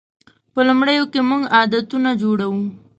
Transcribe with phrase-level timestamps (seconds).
[0.53, 2.63] په لومړیو کې موږ عادتونه جوړوو.